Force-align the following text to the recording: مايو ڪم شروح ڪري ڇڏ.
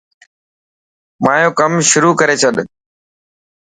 مايو 1.23 1.49
ڪم 1.59 1.73
شروح 1.91 2.13
ڪري 2.19 2.35
ڇڏ. 2.41 2.55